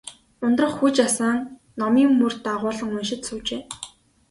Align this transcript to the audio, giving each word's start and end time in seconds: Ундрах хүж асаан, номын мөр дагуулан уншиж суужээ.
Ундрах 0.45 0.73
хүж 0.79 0.95
асаан, 1.07 1.37
номын 1.79 2.09
мөр 2.19 2.33
дагуулан 2.45 2.89
уншиж 2.97 3.21
суужээ. 3.27 3.61